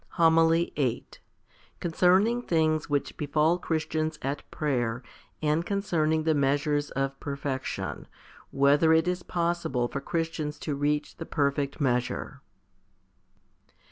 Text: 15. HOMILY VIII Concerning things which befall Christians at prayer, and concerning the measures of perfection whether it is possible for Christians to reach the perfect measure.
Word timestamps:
15. 0.07 0.13
HOMILY 0.15 0.73
VIII 0.75 1.05
Concerning 1.79 2.41
things 2.41 2.89
which 2.89 3.15
befall 3.17 3.59
Christians 3.59 4.17
at 4.23 4.41
prayer, 4.49 5.03
and 5.43 5.63
concerning 5.63 6.23
the 6.23 6.33
measures 6.33 6.89
of 6.89 7.19
perfection 7.19 8.07
whether 8.49 8.93
it 8.93 9.07
is 9.07 9.21
possible 9.21 9.87
for 9.87 10.01
Christians 10.01 10.57
to 10.57 10.73
reach 10.73 11.17
the 11.17 11.27
perfect 11.27 11.79
measure. 11.79 12.41